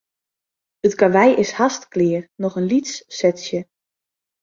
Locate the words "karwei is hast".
0.99-1.83